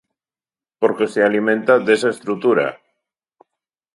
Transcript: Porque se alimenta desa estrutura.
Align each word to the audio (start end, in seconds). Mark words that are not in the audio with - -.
Porque 0.81 1.05
se 1.13 1.19
alimenta 1.27 1.73
desa 1.87 2.13
estrutura. 2.15 2.67